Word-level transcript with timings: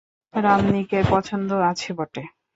রামনিকের 0.33 1.03
পছন্দ 1.09 1.49
আছে 1.69 1.89
বটে। 1.97 2.23